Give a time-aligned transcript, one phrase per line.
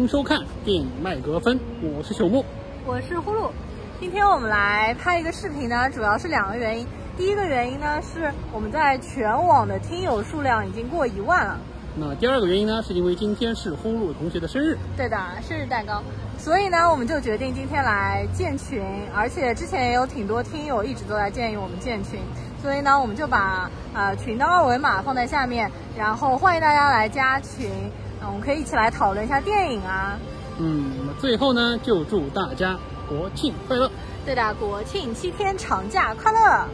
[0.00, 2.42] 欢迎收看电影麦格芬，我是朽木，
[2.86, 3.50] 我是呼噜。
[4.00, 6.86] 今天我们来拍一个视频呢，主要是两个原因。
[7.18, 11.58] 第一个原因呢，是我们在全网的听友数量已经过一万了。
[11.96, 14.78] 那第二个原因呢，是因为今天是呼噜同学的生日。
[14.96, 16.02] 对的，生日蛋糕。
[16.38, 18.82] 所以呢，我们就决定今天来建群，
[19.14, 22.20] 而且之前也有挺多听友一直都在建议我们建群，
[22.62, 27.68] 所以呢，我们就把呃群的二维码放在下面，然后欢迎大家来加群。
[28.26, 30.18] 我们可以一起来讨论一下电影啊。
[30.58, 33.90] 嗯，那么最后呢，就祝大家国庆快乐。
[34.26, 36.68] 对的，国庆七天长假快乐。